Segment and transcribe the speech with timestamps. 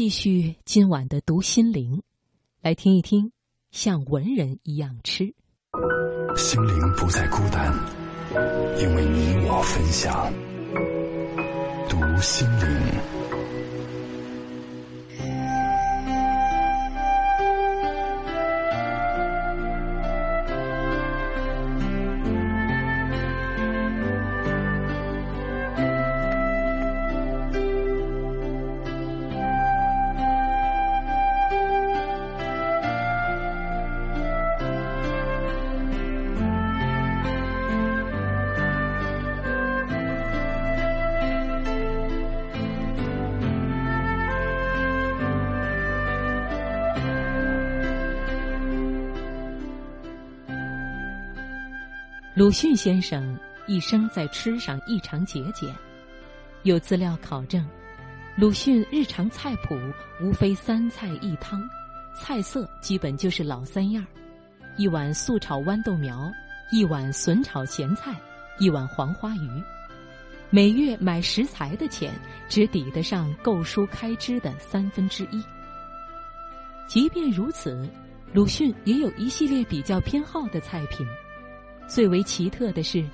[0.00, 2.02] 继续今晚的读心灵，
[2.62, 3.32] 来听一听，
[3.70, 5.34] 像文人一样吃。
[6.38, 7.70] 心灵不再孤单，
[8.80, 10.32] 因为你我分享。
[11.86, 13.19] 读心灵。
[52.40, 55.68] 鲁迅先生一生在吃上异常节俭，
[56.62, 57.62] 有资料考证，
[58.34, 59.78] 鲁迅日常菜谱
[60.22, 61.60] 无非三菜一汤，
[62.16, 64.02] 菜色基本就是老三样
[64.78, 66.32] 一碗素炒豌豆苗，
[66.72, 68.18] 一碗笋炒咸菜，
[68.58, 69.62] 一碗黄花鱼。
[70.48, 72.10] 每月买食材的钱
[72.48, 75.44] 只抵得上购书开支的三分之一。
[76.88, 77.86] 即便如此，
[78.32, 81.06] 鲁迅也有一系列比较偏好的菜品。
[81.90, 83.04] 最为奇特的是，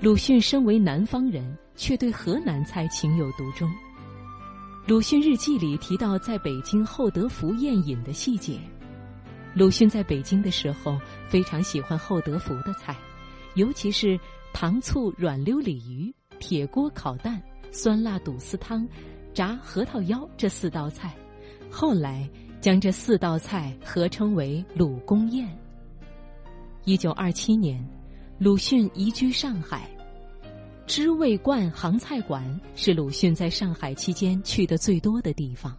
[0.00, 3.70] 鲁迅身为南方人，却对河南菜情有独钟。
[4.86, 8.58] 鲁迅日记里提到在北京厚德福宴饮的细节。
[9.52, 12.96] 鲁迅在北京的时候非常喜欢厚德福的菜，
[13.54, 14.18] 尤其是
[14.54, 16.10] 糖醋软溜鲤鱼、
[16.40, 17.38] 铁锅烤蛋、
[17.70, 18.88] 酸辣肚丝汤、
[19.34, 21.14] 炸核桃腰这四道菜。
[21.70, 22.26] 后来
[22.62, 25.46] 将这四道菜合称为鲁公宴。
[26.86, 27.86] 一九二七年。
[28.42, 29.88] 鲁迅移居上海，
[30.84, 35.76] 知味观杭菜馆是鲁迅在上海期间去的最多的地方，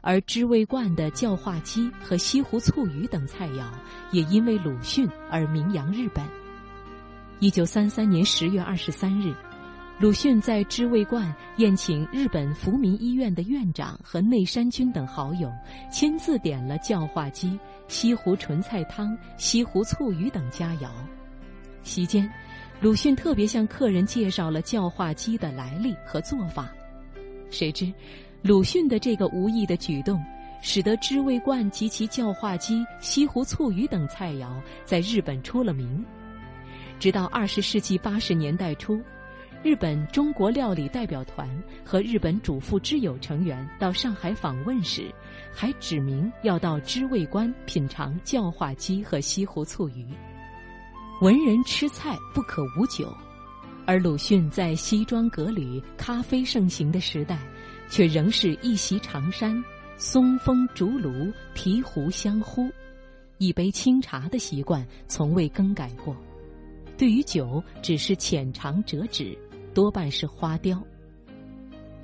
[0.00, 3.70] 而知味观的叫化鸡和西湖醋鱼等菜肴
[4.10, 6.26] 也因为鲁迅而名扬日本。
[7.38, 9.32] 一九三三年十月二十三日，
[10.00, 15.48] 鲁迅在知味观宴请日本福民医院的院长和内山君等好友，
[15.92, 20.88] 亲自点了叫化鸡、西湖纯菜汤、西湖醋鱼等佳肴。
[21.82, 22.30] 席间，
[22.80, 26.72] 鲁迅特别向客人介绍了叫化鸡的来历和做法。
[27.50, 27.92] 谁知，
[28.40, 30.22] 鲁迅的这个无意的举动，
[30.62, 34.48] 使得知味观及其叫化鸡、西湖醋鱼等菜肴
[34.84, 36.04] 在日本出了名。
[36.98, 39.00] 直到二十世纪八十年代初，
[39.62, 41.48] 日本中国料理代表团
[41.84, 45.12] 和日本主妇之友成员到上海访问时，
[45.52, 50.06] 还指明要到知味观品尝叫化鸡和西湖醋鱼。
[51.20, 53.14] 文人吃菜不可无酒，
[53.86, 57.38] 而鲁迅在西装革履、咖啡盛行的时代，
[57.88, 59.62] 却仍是一袭长衫、
[59.96, 62.68] 松风竹炉、提壶相呼，
[63.38, 66.16] 一杯清茶的习惯从未更改过。
[66.98, 69.38] 对于酒，只是浅尝辄止，
[69.72, 70.82] 多半是花雕。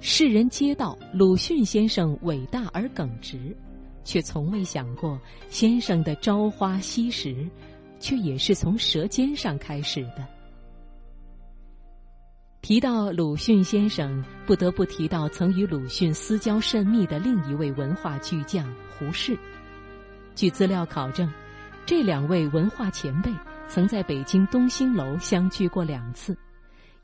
[0.00, 3.56] 世人皆道鲁迅先生伟大而耿直，
[4.04, 7.48] 却从未想过先生的朝花夕拾。
[7.98, 10.26] 却也是从舌尖上开始的。
[12.60, 19.38] 提到鲁迅先生，不得不提到曾与鲁迅私交甚密的另一位文化巨匠胡适。
[20.34, 21.32] 据资料考证，
[21.86, 23.32] 这两位文化前辈
[23.68, 26.36] 曾在北京东兴楼相聚过两次，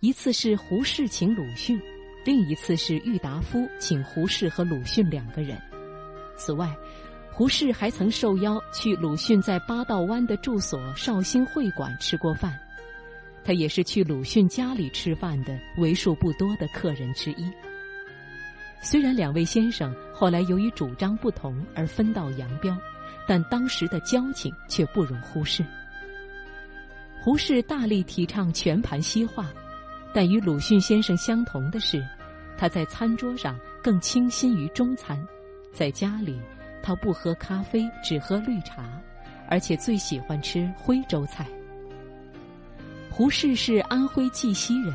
[0.00, 1.80] 一次是胡适请鲁迅，
[2.24, 5.56] 另一次是郁达夫请胡适和鲁迅两个人。
[6.36, 6.76] 此外。
[7.36, 12.56] 胡适还曾受邀去鲁迅在八道湾的住所绍兴会馆吃过饭，
[13.42, 17.50] 他也是去鲁迅家里吃饭的为数不多的客人之一。
[18.80, 22.78] 虽然两位先生后来由于主张不同而分道扬镳，
[23.26, 25.64] 但当时的交情却不容忽视。
[27.20, 29.52] 胡适大力提倡全盘西化，
[30.12, 32.00] 但与鲁迅先生相同的是，
[32.56, 35.20] 他在餐桌上更倾心于中餐，
[35.72, 36.40] 在家里。
[36.84, 38.84] 他不喝咖啡，只喝绿茶，
[39.48, 41.46] 而且最喜欢吃徽州菜。
[43.10, 44.94] 胡适是安徽绩溪人，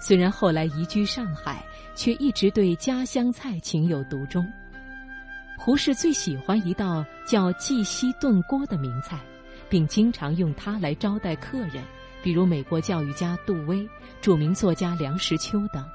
[0.00, 1.64] 虽然后来移居上海，
[1.94, 4.44] 却一直对家乡菜情有独钟。
[5.56, 9.20] 胡适最喜欢一道叫绩溪炖锅的名菜，
[9.68, 11.84] 并经常用它来招待客人，
[12.20, 13.88] 比如美国教育家杜威、
[14.20, 15.86] 著名作家梁实秋等。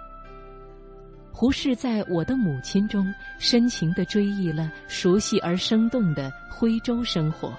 [1.39, 7.54] 胡适在我的母亲中深情地追忆了熟悉而生动的徽州生活，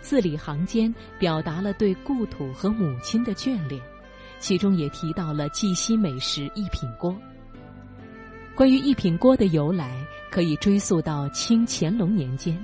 [0.00, 3.80] 字里行间表达了对故土和母亲的眷恋，
[4.40, 7.16] 其中也提到了绩溪美食一品锅。
[8.56, 12.58] 关于一品锅的由来，可以追溯到清乾隆年间。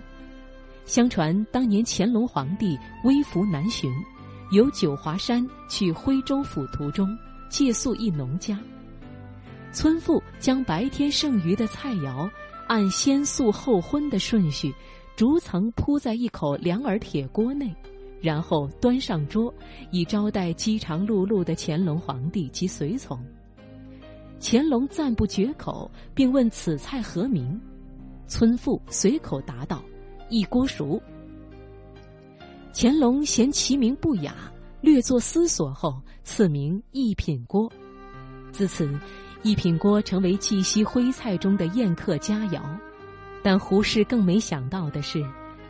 [0.87, 3.89] 相传当年乾隆皇帝微服南巡，
[4.51, 7.17] 由九华山去徽州府途中
[7.49, 8.59] 借宿一农家，
[9.73, 12.29] 村妇将白天剩余的菜肴
[12.67, 14.75] 按先素后荤的顺序，
[15.17, 17.75] 逐层铺在一口两耳铁锅内，
[18.21, 19.53] 然后端上桌，
[19.91, 23.19] 以招待饥肠辘辘的乾隆皇帝及随从。
[24.41, 27.61] 乾隆赞不绝口，并问此菜何名，
[28.27, 29.83] 村妇随口答道
[30.31, 31.01] ：“一锅熟。”
[32.73, 34.35] 乾隆嫌其名不雅，
[34.81, 37.71] 略作思索后，赐名一品锅。
[38.53, 38.89] 自此，
[39.43, 42.61] 一品锅成为绩溪徽菜中的宴客佳肴。
[43.43, 45.25] 但胡适更没想到的是，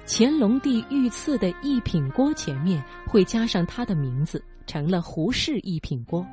[0.07, 6.27] 乾隆帝御赐的一品锅前面会加上他的名字，成了胡适一品锅。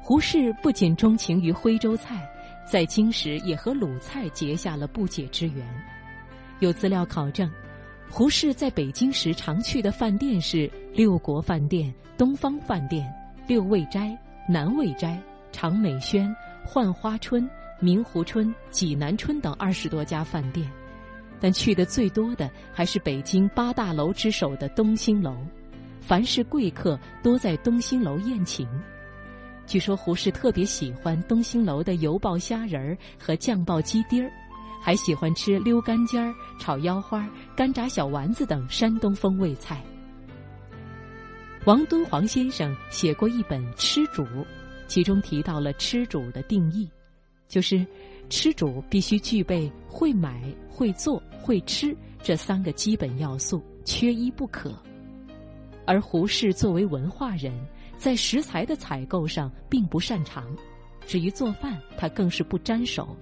[0.00, 2.28] 胡适不仅钟情于徽州菜，
[2.70, 5.64] 在京时也和鲁菜结下了不解之缘。
[6.58, 7.50] 有资料考证，
[8.10, 13.10] 胡适在北京时常去的饭店是六国饭店、东方饭店、
[13.46, 14.14] 六味斋、
[14.48, 15.18] 南味斋、
[15.54, 16.34] 长美轩、
[16.66, 17.48] 浣花春、
[17.78, 20.68] 明湖春、济南春等二十多家饭店，
[21.38, 25.36] 但去的最多的还是北京八大楼之首的东兴楼，
[26.00, 28.68] 凡是贵客多在东兴楼宴请。
[29.64, 34.32] 据说胡适特别喜欢东兴楼的油爆虾仁儿和酱爆鸡丁儿，
[34.82, 39.80] 还喜欢吃溜干尖儿、炒腰花、干炸小丸子等山东风味菜。
[41.64, 44.24] 王敦煌先生写过一本《吃主》，
[44.94, 46.88] 其中提到了吃主的定义，
[47.48, 47.84] 就是
[48.30, 54.72] 吃主必须具备会买、会做、会吃这三个基本要素，缺一不可。
[55.84, 57.52] 而胡适作为文化人。
[57.96, 60.46] 在食材的采购上并不擅长，
[61.06, 63.16] 至于做饭，他更是不沾手。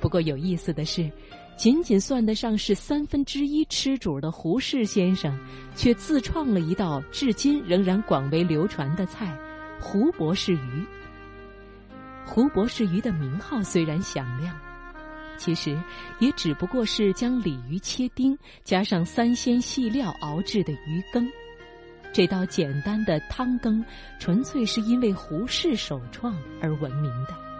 [0.00, 1.08] 不过有意思的是，
[1.56, 5.32] 仅仅算得上是三分之一吃主的胡适先生，
[5.76, 9.32] 却自创了一道至今仍然广为流传的菜——
[9.82, 10.86] 胡博士鱼。
[12.24, 14.56] 胡博士鱼的名号虽然响亮，
[15.36, 15.76] 其实
[16.20, 21.28] 也只不过是将鲤鱼切丁，加上三鲜细料熬制的鱼羹。
[22.12, 23.84] 这道简单的汤羹，
[24.20, 27.51] 纯粹是因为胡适首创而闻名的。